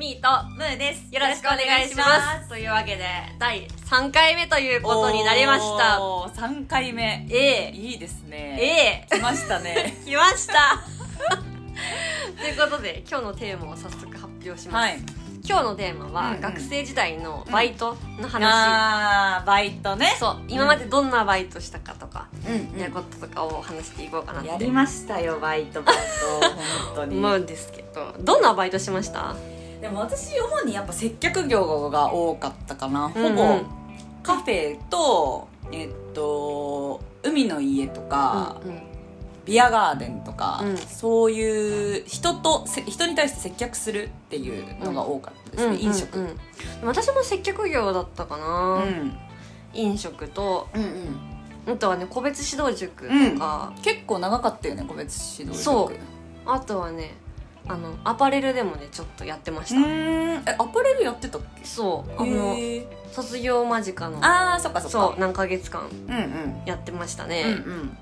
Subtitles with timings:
[0.00, 1.14] ミーとムーです。
[1.14, 2.48] よろしくお願いします。
[2.48, 3.04] というわけで
[3.38, 6.02] 第3回目ということになりました。
[6.02, 7.26] おー3回目。
[7.28, 9.06] A いいですね。
[9.10, 10.00] A 来ましたね。
[10.08, 10.80] 来ました。
[12.40, 14.98] ということで今日のテーマを早速発表します、はい。
[15.46, 16.40] 今日のテーマは、うんうん。
[16.40, 20.16] 学生時代のバイトの話、あーバイトね。
[20.18, 20.36] そう。
[20.48, 22.80] 今までどんなバイトしたかとか、うん。
[22.80, 24.48] やることとかを話していこうかなって。
[24.48, 26.00] やりましたよバイトバイト
[26.40, 28.14] 本当に、 思うんですけど。
[28.18, 29.36] どんなバイトしました？
[29.80, 33.36] でも私主にやっぱ接客業が多かったかな、うんうん。
[33.36, 33.64] ほぼ
[34.22, 38.82] カフェとえっと海の家とか、うんうん。
[39.46, 40.76] ビアガーデンとか、うん。
[40.76, 46.30] そういう人とせ人に対して接客するっていうのが多かったですね、飲食、うんうん。
[46.30, 46.36] うん
[46.82, 49.16] 私も接客業だったかな、うん。
[49.72, 50.82] 飲食とうん
[51.66, 51.74] うん。
[51.74, 55.64] あとはね個別指導塾とか、結構長かったよね個別指導塾。
[55.64, 55.96] そう。
[56.46, 57.14] あとはね
[57.68, 59.86] あのアパレルでもねちょっとやってましうた、
[60.52, 61.64] えアパレルやってたっけ？
[61.64, 62.22] そう。
[62.22, 62.56] あの
[63.12, 64.18] 卒業間近の。
[64.22, 64.98] あーそっかそっか。
[65.10, 66.62] そう何ヶ月間うんうん。
[66.66, 67.96] やってましたうんね、うん。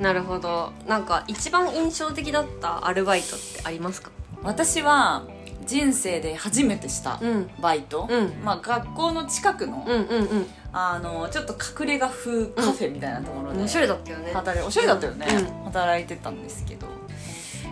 [0.00, 0.72] なるほど。
[0.88, 4.10] なんか一番印象的だったアルバイトってありますか？
[4.42, 5.24] 私は
[5.66, 7.50] 人生で初めてしたうん。
[7.60, 8.32] バイト、うん。
[8.44, 10.46] まあ、学校の近くの,、うんうんうん。
[10.72, 14.32] あのちょっと隠れ家風カフェみたいなところで、おしゃれだったよね。
[14.32, 15.64] 働いおしゃれだったよね、うん。
[15.64, 16.86] 働いてたんですけど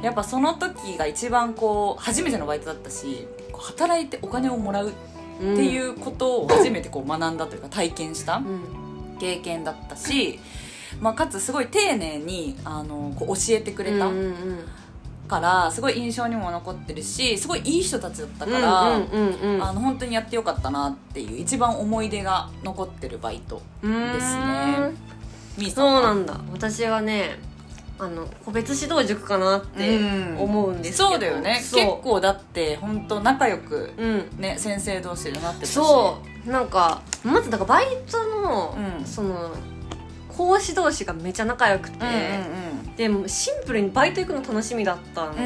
[0.05, 4.93] やっぱその時が一番こう初めてのバイトだったし働いてお金をもらうっ
[5.39, 8.43] てういうことを初めてこう学んだというか体験した
[9.19, 10.39] 経験だったし、
[11.01, 14.11] まあ、かつすごい丁寧にあのこう教えてくれた
[15.27, 24.13] からすごい印象にも残ってるしすごいいい人たちだったうんから、うんうんうんあの本当にやってよかったなっていう一番思い出が残ってるバイトうん。
[24.13, 26.39] ですねそうはなんだ。
[26.53, 27.39] 私はね
[27.99, 30.39] あの個別指導塾かなってうん。
[30.39, 31.61] 思うんですけど、そうだよね。
[31.61, 34.31] 結構だって本当仲良くうん。
[34.39, 35.73] ね先生同士でなってたし。
[35.73, 36.51] そう。
[36.51, 39.05] なんかまずだからバイトの、うん。
[39.07, 39.51] その
[40.37, 45.41] 講師同士がめちゃ仲良くて、うんでもシンプルにバイト行くの楽しみだったのと、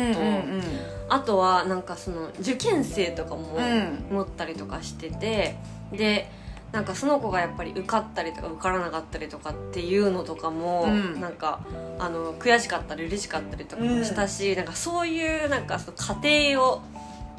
[1.08, 4.06] あとはなんかその受験生とかもうん。
[4.10, 5.56] 持ったりとかしてて
[5.92, 6.30] で
[6.72, 11.20] なんかその子がやっぱり受かったりとか受からなかったりとかっていうのとかも、うん。
[11.20, 11.60] なんか
[11.98, 16.28] あの悔しかったり嬉しかったりとかもしたし、なんかそういうなんかその過程
[16.62, 16.82] を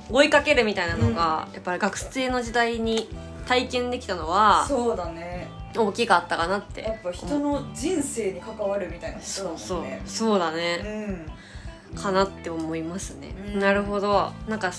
[0.10, 3.10] 追いかけるみたいなのが、やっぱり学生の時代に
[3.48, 5.48] 体験できたのはそうだね。
[5.78, 9.62] 大きかったかなってやっぱ人の人生に関わるみたいな人だもんね。
[9.64, 10.40] そうそう。
[10.40, 10.82] だね、
[11.94, 13.60] うんかなって思いますね、うん。
[13.60, 14.32] なるほど。
[14.48, 14.72] なんか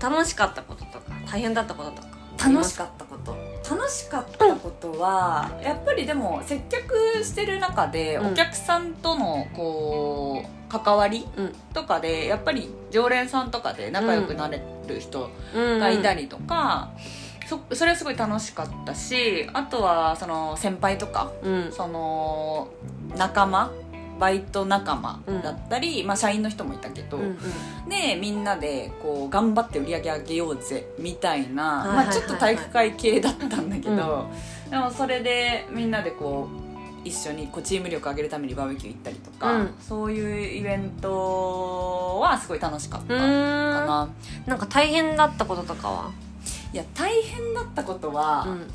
[0.00, 2.08] 楽しかったこととか大変だったこととか？
[2.50, 3.36] 楽しかったこと
[3.68, 8.26] 楽しかったことは、やっぱりでも接客してる中でうん。
[8.32, 11.52] お客さんとのこう関わりうん。
[11.72, 15.78] とかでやっぱり常連さんとかで仲良くなれる人うん。
[15.80, 16.92] がいたりとか、
[17.46, 21.72] そそれはすごい楽しかったしあとはその先輩とかうん。
[21.72, 22.68] その
[23.16, 23.70] 仲間
[24.18, 27.88] バイト仲間だったり、まあ、社員の人もいたけど、うんうん。
[27.88, 32.06] でみんなでこう頑張って売り上げ上げようぜみたいな、はいはいはいはい。
[32.06, 34.26] まあ、ちょっと体育会系だったんだけど、
[34.70, 36.48] でもそれでみんなでこ
[37.04, 39.74] う一緒にこうチーム力上げるためにバーベキュー行ったりとか、うん。
[39.80, 43.86] そういうイベントはすごい楽しかったかうーん。
[43.86, 44.08] な。
[44.46, 46.10] なんか大変だったこととかは？
[46.72, 48.66] いや大変だったことは、うん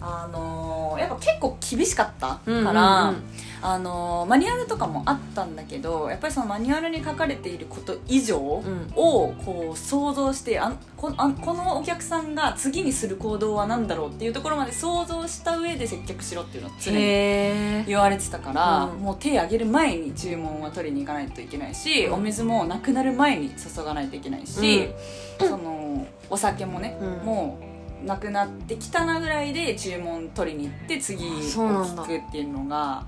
[0.00, 3.22] あのーやっぱ結構厳しかったから、うんうんうん。
[3.60, 18.98] あのーマニュアルとかもあったんだけどやっぱりそのマニュアルに書かれていること以上をうんこう想像してあんこあんこのお客さんが次にする行動は何だろうっていうところまで想像した上で接客しろっていうのを常に言われてたから、うん。
[19.00, 22.14] もう手挙げる前に注文は取りに行かないといけないし、うん。
[22.14, 24.88] お水もなくなる前に注がないといけないし、
[25.40, 27.26] そのお酒もね、うん。
[27.26, 27.64] もう
[28.04, 33.06] なくなってきたなぐらいで注文取りに行って次を聞くっていうのが、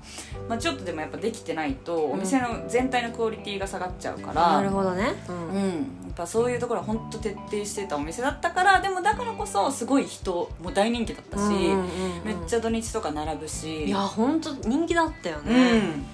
[0.49, 4.57] まあ、ちょっとでもやっぱできてないとお店の全体のクオリティが下がっちゃうから。
[4.57, 5.13] なるほどね。
[5.29, 5.51] ううん。
[5.53, 5.79] ん、や
[6.11, 11.81] っぱそういうところは本当徹底してたお店だったからでもだからこそすごい人も大人気だったし、うんうんうんうん。
[12.25, 13.85] めっちゃ土日とか並ぶし。
[13.85, 16.05] いや本当人気だったようねん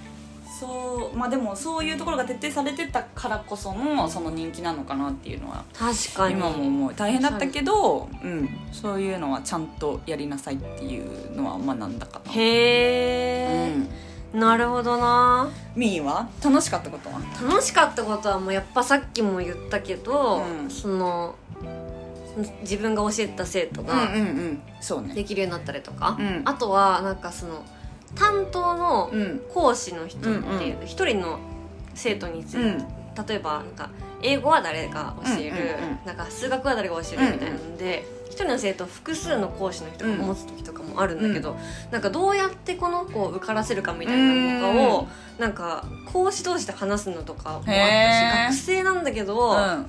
[0.59, 6.35] そうまあでもそういうところが徹底されてたからこそのその人気なのかなっていうのは確かに。
[6.35, 6.93] 今も思う。
[6.95, 12.31] 大変だったけど、うん、そういうのはちゃんとやりなさいっていうのは学んだかな。
[12.31, 13.75] へえ、
[14.33, 15.49] うん、なるほどな。
[15.75, 17.19] みーは楽しかったことは？
[17.41, 20.69] 楽しかったことはもうやっぱさっきも言ったけど、うん。
[20.69, 21.35] その
[22.61, 26.41] 自分が教えてた生徒うんができるようになったりとか、うん。
[26.45, 27.63] あとはなんかその
[28.17, 29.41] 担当のうん。
[29.53, 31.39] 講師の人ってうんいうう一人の
[31.93, 32.77] 生徒について、うん。
[33.27, 33.89] 例えばなんか
[34.21, 35.99] 英語は誰が教える、うんうんうん。
[36.05, 41.57] なんか数学は誰が教えるみたいなので、一人の生徒を複数の講師の人が持つ時とかもあるんだけど、
[41.91, 45.07] なんかどうやってこの子を受からせるかみたいなのとかを、
[45.39, 49.85] なんか講師同士で話すのとかもあったし学生なんだけど、うん。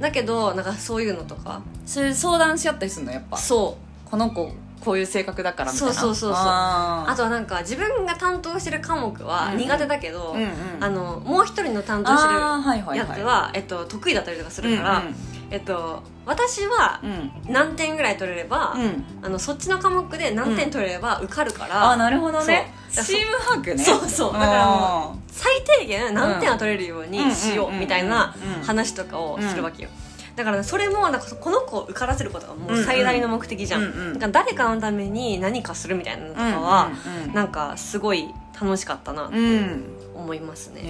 [0.00, 1.62] だけどなんかそういうのとか。
[1.86, 3.38] それ相談し合ったりするのやっぱ。
[3.38, 4.10] そう。
[4.10, 5.94] この子こういう性格だからみたいな。
[5.94, 6.42] そうそうそうそう。
[6.42, 10.50] あとはなんか自分が担当してる科目はうん苦手だけど、うんうん。
[10.80, 15.02] あのもう一人の担当してるあーはいはいやつは、えっと、得意だったりとかするから、
[15.50, 17.10] えっと、私はうん。
[17.10, 18.80] うん何点ぐらい取れれば、うん。
[18.82, 22.72] うんあのそっちの科目で何点取れれば受かるから、あーなるほどね。
[22.90, 23.82] チームワークね。
[23.82, 24.32] そうそう。
[24.32, 28.34] だからもう最低限何点は取れるようにしようみたいな
[28.64, 29.90] 話とかをするわけよ、
[30.36, 34.12] だからそれもなんかこの子を受からせることがもう最大の目的じゃん,、うんうん。
[34.14, 38.28] だから誰かのために何かするみたいなのとかは、うんうんなんかすごい
[38.60, 39.84] 楽しかったなってうん。
[40.14, 40.84] 思いますね、へ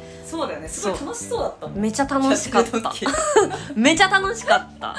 [0.00, 0.68] えそうだよね。
[0.68, 2.92] すごい楽しそうだっためちゃ楽しかった。
[3.74, 4.94] めちゃ楽しかった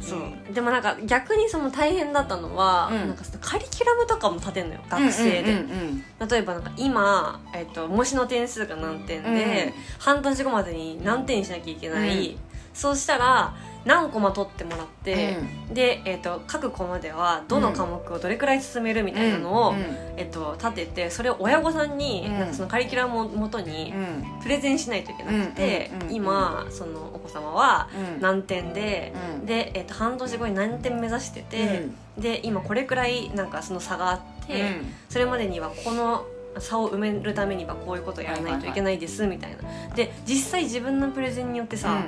[0.00, 0.20] そう。
[0.50, 3.08] うでもなんか逆にその大変だったのは、うん。
[3.08, 9.34] なんかそのカリキュラムとかも立てんのよ学生で、うんうん例えばなんか今、えっと模試の点数が何点で、う
[9.70, 12.38] ん半年後までに何点にしなきゃいけない、うん。
[12.74, 13.54] そうしたら
[13.84, 15.36] 何コマ取ってもらって、
[15.70, 19.76] うで、えっと各コマではどの科目をどれくらい進めるみたいなのを、うん。
[20.16, 22.38] えっと立ててそれを親御さんに、うん。
[22.38, 24.40] なんかそのカリキュラムをもとにうん。
[24.42, 28.20] プレゼンしないといけなくて、今そのお子様はうん。
[28.20, 29.46] 何点で、うん。
[29.46, 31.86] で、えっと半年後に何点目指してて、
[32.18, 36.26] で今これくらいなんかその差があって、それまでにはこの
[36.58, 42.02] 差を埋めるためにはこういうことをやらないといけないですみたいな、で実際自分のプレゼンによってさ、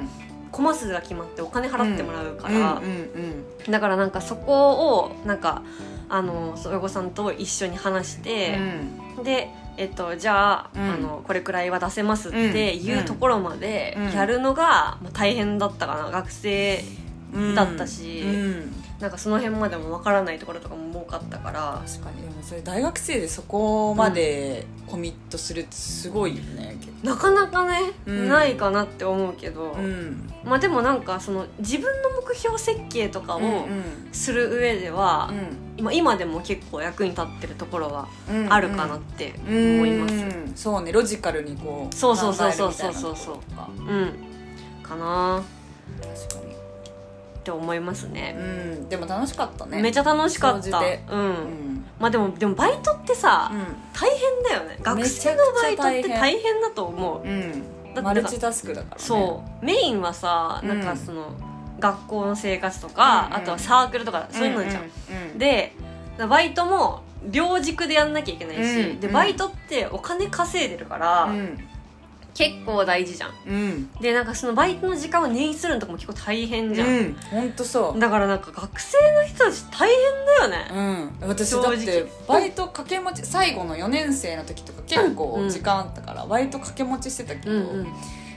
[0.52, 5.62] コマ数が決まってお金払ってもらうから、うんうんだからなんかそこをなんか
[6.08, 8.58] あの親御さんと一緒に話して、
[9.23, 10.82] でえっと、じゃあ,、うん。
[10.82, 14.12] あのこれくらいは出せますっていうところまでうん。
[14.12, 16.85] やるのが、まあ、大変だったかな学生
[17.32, 18.23] うんだったし。
[18.23, 21.82] うんなんかその辺までもわからないところとかも多かったから。
[21.87, 22.23] 確かに。
[22.23, 27.06] でもそれ大学生でそこまでコミットするってすごいよね結構。
[27.08, 28.29] なかなかね、うん。
[28.29, 30.31] ないかなって思うけど、うん。
[30.44, 33.41] まあでもなんかその自分の目標設計とかを
[34.12, 35.32] する上では、
[35.79, 43.70] 今今でも結構役に立ってるところはうんあるかなってうん思います、うんそうねロジカルにこうそうそうそうそうそうそうところとか。
[43.79, 44.12] うん。
[44.82, 45.43] かな。
[46.02, 46.60] 確かに
[47.40, 48.42] って思いますね、う
[48.82, 48.88] ん。
[48.88, 49.81] でも楽しかったね。
[49.81, 50.62] めっちゃ楽しかった。
[50.62, 51.02] 総じて。
[51.10, 51.84] うん、うん。
[51.98, 53.50] まあでもでもバイトってさ、
[53.94, 54.78] 大変だよね。
[54.82, 56.60] 学生のバイトって大変。
[56.60, 57.26] だと思う。
[57.26, 57.64] うん。
[57.94, 59.02] てマルチタスクだからね。
[59.02, 59.64] そう。
[59.64, 60.96] メインはさなんかうん。
[60.96, 61.32] その、
[61.78, 63.40] 学校の生活とか、うんうん。
[63.40, 65.72] あとはサークルとかそういうのじゃん、うんうんで
[66.28, 69.00] バイトも両軸でやんなきゃいけないし、うんうん。
[69.00, 71.58] でバイトってお金稼いでるから、うん
[72.40, 73.31] 結構大事じゃん。
[73.46, 73.92] うん。
[74.00, 77.16] でなんかそのバイトの時間を捻出するのとかも結構大変じゃん、うん。
[77.31, 78.00] 本当そう。
[78.00, 85.50] だからなんか学生の人たち大変だよね、うん、私だってバイト掛け持ち最後の4年生の時とか結構うん。
[85.50, 87.87] 時間あったから、バイト掛け持ちしてたけど、うん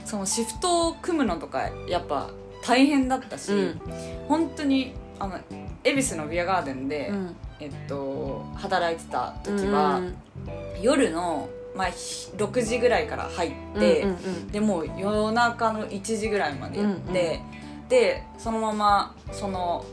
[0.04, 2.28] そのシフトを組むのとかやっぱ
[2.62, 3.80] 大変だったし、うん。
[4.28, 5.40] 本当にあの
[5.82, 7.36] 恵比寿のビアガーデンで、うん。
[7.58, 10.82] えっと、働いてた時は、うん。
[10.82, 17.88] 夜の、まあ、ひ6時ぐらいから入って、うんうんでもう夜中の1時ぐらいまでやって、うんうん。
[17.88, 19.84] でそのままその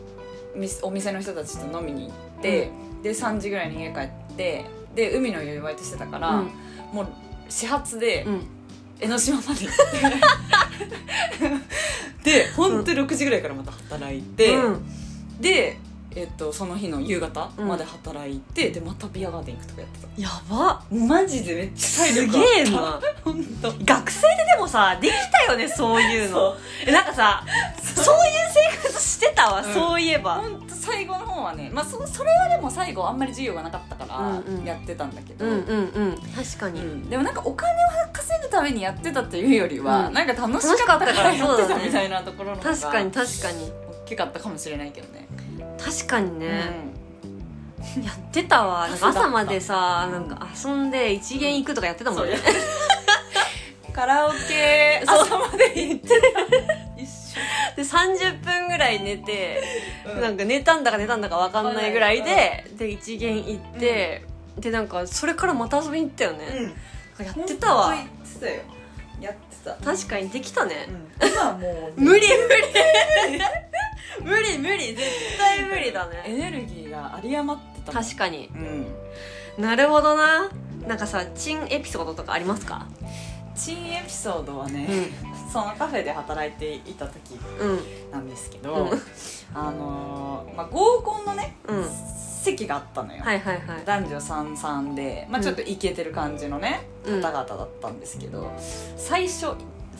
[0.55, 2.69] みお店の人たちと飲みに行って、
[3.01, 6.51] で3時ぐらいに家帰ってで海の家でバイトしてたから、うん。
[6.93, 7.07] もう
[7.49, 8.47] 始発でうん。
[8.99, 9.75] 江ノ島まで行っ
[12.23, 12.23] て。
[12.31, 14.85] で本当に6時ぐらいからまた働いて、うん。
[15.39, 15.79] で、
[16.15, 17.67] えっと、その日の夕方うん。
[17.67, 20.21] まで働いて、でまたビアガーデン行くとかやってた。
[20.21, 20.83] やば。
[20.91, 22.99] マジでめっちゃ体す力げえな。
[23.23, 23.71] 本当。
[23.85, 25.13] 学生ででもさでき
[25.47, 26.55] たよねそういうの。
[26.85, 27.43] えなんかさ
[27.83, 28.15] そう。
[28.15, 28.31] いう
[28.81, 29.73] 生活してたわ、うん。
[29.73, 30.35] そういえば。
[30.35, 34.65] 本当最後の方はね、まあ、そそれはでも最後あんまり授業がなかったからうんうん。
[34.65, 36.21] やってたんだけど、うんうんうん。
[36.35, 37.09] 確かに、うん。
[37.09, 40.13] でもなんかお金を稼ぐためにやってたっていうよりは、うん。
[40.13, 43.71] なんか楽しかったから楽しかったからやってたみたいなところの方が確かに確かに。
[44.03, 45.25] 大きかったかもしれないけどね
[45.77, 46.91] 確かにね、
[48.03, 48.87] やってたわ。
[48.87, 52.35] なんか朝までさなんか遊んで一元行くとかやってたもんね。
[53.87, 56.15] うん、 カラオケ朝まで行ってた。
[57.01, 57.39] 一 緒
[57.75, 59.63] で30分ぐらい寝て、
[60.05, 60.21] うん。
[60.21, 64.25] なんか寝たんだか寝たんだか分かんないぐらいで、で一元行って、
[64.57, 66.75] でなんかそれからまた遊びに行ったよね、
[67.19, 67.25] うん。
[67.25, 67.95] やってたわ。
[67.95, 68.61] 本当言ってたよ。
[69.21, 69.73] やってた。
[69.85, 70.87] 確かにできたね、
[71.21, 71.27] うん。
[71.27, 72.01] 今はもう。
[72.01, 73.41] 無理無理
[74.61, 75.01] 無理絶
[75.37, 78.03] 対無理だエねネルギーが有り余ってたもん。
[78.03, 78.49] 確かに。
[78.55, 79.63] うん。
[79.63, 80.49] なるほどな。
[80.87, 82.87] なんかさ珍エピソードとかありますか？
[83.55, 88.11] 珍エピソードはね、うそのカフェで働いていた時うん。
[88.11, 89.01] なんですけど、うん。
[89.53, 91.85] あのーまあ、合コンのね、うん。
[92.43, 93.85] 席があったのよ、はいはいはい。
[93.85, 97.21] 男女三々で、まあ、ちょっとイケてる感じのね、うん。
[97.21, 98.51] 方々だったんですけど
[98.97, 99.53] 最初フ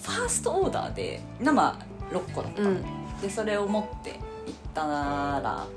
[0.06, 1.77] ァーストオーダーで生
[2.12, 2.84] 6個だったの、うん
[3.22, 4.20] でそれを持って行っ
[4.74, 5.68] たら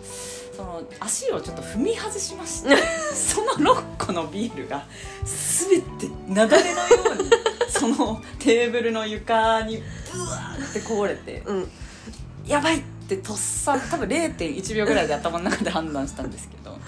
[0.57, 2.77] その足をちょっと踏み外しまして
[3.13, 4.87] その6個のビールが
[5.25, 7.31] 全て雪崩のように
[7.69, 9.83] そのテーブルの床に
[10.13, 11.71] ブワーってこぼれてうん。
[12.47, 16.79] やばいってとっさ多分0.1秒ぐらいで頭の中で判断したんですけど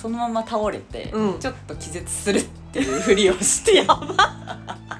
[0.00, 1.38] そのまま倒れて、うん。
[1.38, 4.99] ちょっと気絶するっていうふりをしてやば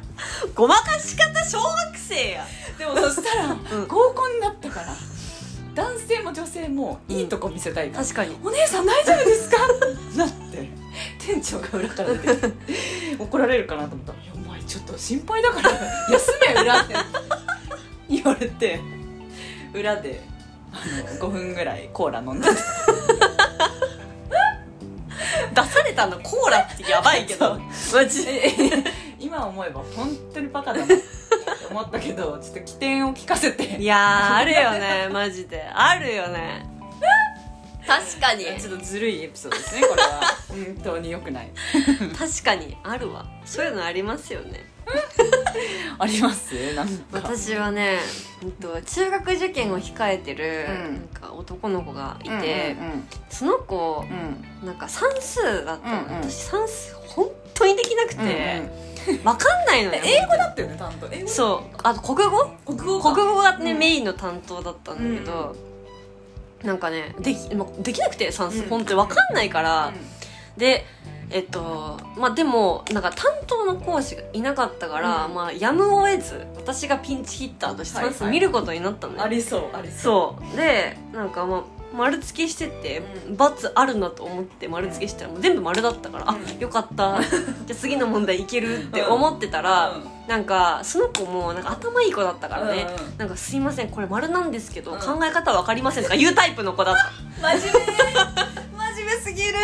[0.55, 2.47] ごまかし方小学生や。
[2.79, 3.59] でもそしたら、ん。
[3.87, 4.95] 合コンになったから
[5.75, 8.37] 男性も女性もいいとこ見せたいから、確かに。
[8.43, 9.57] お姉さん大丈夫ですか
[10.17, 10.69] なって
[11.19, 12.53] 店長が裏から出てきて
[13.23, 14.13] 怒られるかなと思った。
[14.13, 15.71] ら「いやお前ちょっと心配だから
[16.11, 16.95] 休め裏」って
[18.09, 18.81] 言われて
[19.73, 20.23] 裏で
[20.73, 20.77] あ
[21.19, 22.55] の5分ぐらいコーラ飲んでて
[25.55, 27.61] 出されたのコーラってやばいけど。
[27.93, 28.27] マジ
[29.31, 30.95] 今思えば本当にバカだなって
[31.71, 33.77] 思ったけど ちょっと起点を聞かせて。
[33.77, 35.63] いやーあるよねマジで。
[35.73, 36.67] あるよね。
[37.87, 38.45] 確かに。
[38.61, 40.21] ちょっとずるいエピソードですねこれは。
[40.49, 41.51] 本当に良くない。
[42.19, 43.25] 確かにあるわ。
[43.45, 44.65] そういうのありますよね
[45.99, 46.55] あります？
[47.13, 47.99] 私はね、
[48.43, 50.95] うんと、中学受験を控えてる、うん。
[50.95, 52.77] なんか男の子がいて、
[53.29, 54.67] その子うん。
[54.67, 56.31] なんか算数だったの、うんうん。
[56.31, 60.01] 私算数本当にできなくうんて、わかんないのよ。
[60.05, 61.09] 英語だったよね担当。
[61.11, 61.77] 英語そう。
[61.83, 62.47] あと国語？
[62.67, 63.15] 国語か。
[63.15, 63.79] 国語がね、うん。
[63.79, 65.55] メインの担当だったんだけど、
[66.65, 68.69] なんかねでき,、ま、できなくて算数、うん。
[68.71, 69.93] 本当にわかんないから、
[70.57, 70.87] で
[71.31, 75.35] えっとまあでもなんか担当の講師がいなかったから、うん。
[75.35, 80.57] まあやむを得ず私がピンチヒッターとして算数見ることになったのよ、ありそうありそう。
[80.57, 83.37] でなんかまあ丸付けしてて、うん。
[83.37, 86.29] 罰あるなと思って丸付けしたらもう全部丸だったから、うん。
[86.29, 87.21] あよかった。
[87.23, 90.29] じゃあ次の問題いけるって思ってたら、うん。
[90.29, 93.19] なんかその子もなんか頭いい子だったからね、うんうん。
[93.19, 94.99] なんかすいませんこれ丸なんですけど、うん。
[95.01, 97.11] 考え方わかりませんとか言うタイプの子だった。
[97.43, 97.81] 真面目。
[98.91, 99.55] 真面目すぎる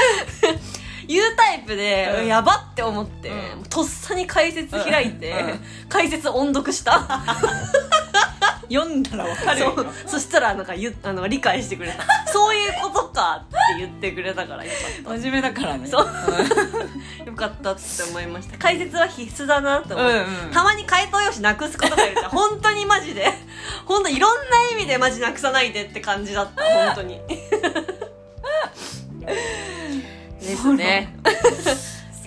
[1.09, 2.27] 言うタイプで、うん。
[2.27, 3.63] やばって思って、うん。
[3.65, 5.51] とっさに解説開いて、うん。
[5.51, 5.61] うん。
[5.89, 7.07] 解説音読した。
[8.69, 9.73] 読んだらわかるよ。
[9.77, 9.87] そう。
[10.07, 12.05] そしたらなんかゆあの理解してくれた。
[12.27, 14.71] そういうことかって言ってくれたからよ
[15.05, 15.87] かっ真面目だからね。
[15.87, 16.07] そう。
[16.07, 18.59] たよかったって思いました。
[18.59, 20.53] 解説は必須だなって思って、うんうん。
[20.53, 23.33] たまに回答用紙なくすことがいるじゃん本当にマジで。
[23.85, 27.21] 本当いろんな意味でマジなくさないでって感じだった本当に
[30.57, 31.15] ですね。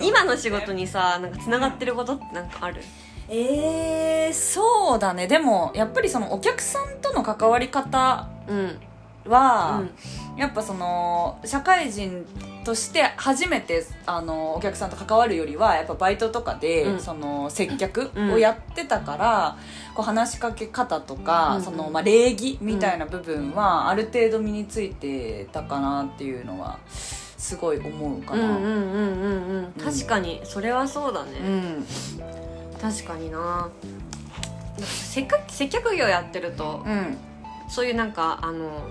[0.00, 2.82] 今の仕事にさなんかつながってることってなんかある？
[3.28, 5.26] えー、そうだね。
[5.28, 8.78] でもやっぱりそのお客さんとの関わり方うん。
[9.26, 10.38] は、うん。
[10.38, 12.24] やっぱその社会人
[12.64, 17.00] として初めてあのお客さんと関わるよりはやっぱバイトとかで、うん。
[17.00, 18.32] その接客うん。
[18.32, 19.56] をやってたから、
[19.94, 21.62] こう話しかけ方とか、うん。
[21.62, 26.78] そのまあ、礼儀みたいな部分はある程度身についてたかなっていうのは
[27.40, 28.42] すごい思うかな。
[28.42, 31.86] うんうんうんうんうん確かにそれはそうだね、うん。
[32.80, 33.70] 確かにな。
[34.78, 37.16] せっかく接客業やってるとうん。
[37.68, 38.86] そういうなんかあの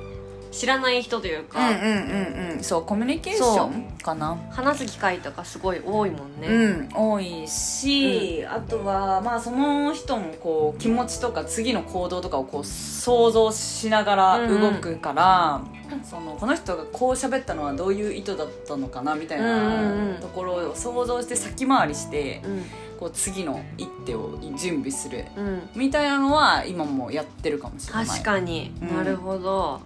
[0.51, 2.63] 知らない人というか、うんうんうんうん。
[2.63, 4.35] そうコミュニケーションかな。
[4.49, 15.61] 話す機会とかすごい多いもんね、うん、多いし、あとはまあその人のこう気持ちとか次の行動とかをこう想像しながら動くから、
[16.03, 20.13] そのこの人がこう喋ったのはどういう意図だったのかなみたいうんうんうん。
[20.15, 22.63] なところを想像して先回りしてうん。
[22.99, 25.69] こう次の一手を準備するうん。
[25.75, 28.05] みたいなのは今もやってるかもしれない。
[28.05, 28.97] 確かに、うん。
[28.97, 29.81] なるほど。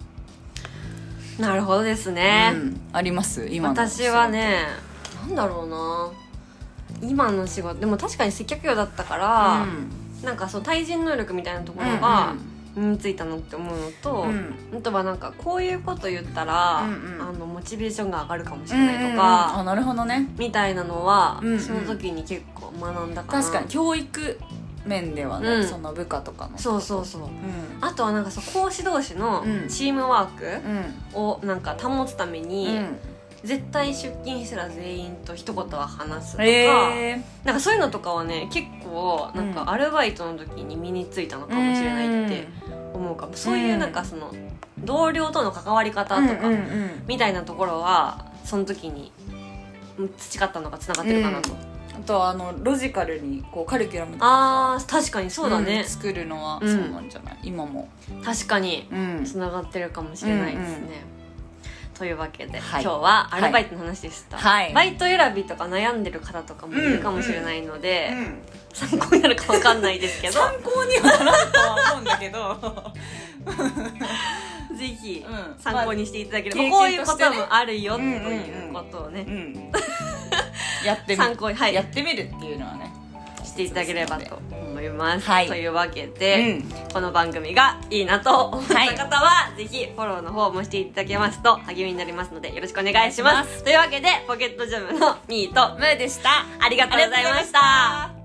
[1.40, 3.48] なるほどですね、うん、あります？
[3.50, 4.68] 今の私はね
[5.28, 6.12] なんだろうな。
[7.02, 9.66] 今の仕事でも確かに接客業だったから、
[10.24, 12.36] なんかそう対人能力みたいなところが
[12.76, 14.56] 身についたなって思うのと、うん。
[14.78, 17.22] あとはなんかこういうこと言ったら、うんうん。
[17.22, 20.30] あのモチベーションが上がるかもしうんれないとうんか、あなるほどね。
[20.38, 21.60] みたいなのは、うんうん。
[21.60, 24.40] その時に結構学んだかな確かに教育
[24.86, 25.68] 面ではね、うん。
[25.68, 26.58] その部下とかの。
[26.58, 27.22] そうそうそう。
[27.24, 27.30] うん。
[27.82, 29.68] あとはなんかそう講師同士のうん。
[29.70, 30.94] チームワーうん。
[31.14, 33.00] クをなんか保つために、うん。
[33.44, 36.50] 絶対出勤したら全員と一言は話すとか、へ
[37.10, 39.54] えなんかそういうのとかはね結構なんうん。
[39.54, 42.48] かアルバイトの時に身についたのかもしれないって
[43.26, 44.34] かもそういうなんかその
[44.80, 46.50] 同僚との関わり方とか
[47.08, 49.12] みたいなところはその時に
[49.98, 51.50] うん培ったのがつながってるかなと。
[51.96, 55.82] あとはあのロジカルにこうカリキュラムとかあー確かにそうだね。
[55.82, 56.68] ん、作るのはうん。
[56.68, 57.88] そうなんじゃない、今も。
[58.26, 59.24] 確かにうん。
[59.24, 60.90] つながってるかもしれないですね、うんうん。
[61.94, 62.84] というわけで、はい。
[62.84, 64.74] 今日はアルバイトの話でした、はい。
[64.74, 68.42] バイト選びとか悩んでる方とかもいるかもしれないので、うん。
[68.74, 70.34] 参考になるかわかんないですけど。
[70.34, 72.93] 参考にはならんとは思うんだけど
[74.76, 75.60] ぜひうん。
[75.60, 78.34] 参考にしていただければ、まあこういうこともあるよとうんうんうん。
[78.34, 79.72] いうことをね、うん。
[80.86, 82.92] やってみ参考に、はい、やってみるっていうのはね。
[83.54, 85.48] していただければと思います、はい。
[85.48, 86.92] というわけで、うん。
[86.92, 93.64] この番組がいいなと思った方は、ぜひフォローの方もしていただけますと励みになりますのでよろしくお願いします。
[93.64, 96.30] というわけでポケットジャムのミーとムーでした。
[96.60, 97.60] ありがとうございました。
[97.60, 98.23] た